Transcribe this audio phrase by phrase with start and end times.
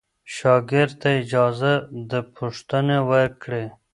[0.35, 1.73] شاګرد ته اجازه
[2.09, 3.65] ده پوښتنه وکړي.